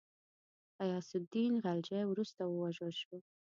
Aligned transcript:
غیاث 0.79 1.09
االدین 1.17 1.53
خلجي 1.63 1.99
وروسته 2.07 2.41
ووژل 2.45 2.91
شو. 3.01 3.15